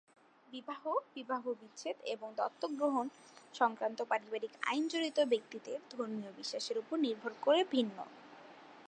[0.53, 0.81] বিবাহ,
[1.15, 3.05] বিবাহবিচ্ছেদ এবং দত্তক গ্রহণ
[3.55, 7.97] সংক্রান্ত পারিবারিক আইন জড়িত ব্যক্তিদের ধর্মীয় বিশ্বাসের উপর নির্ভর করে ভিন্ন।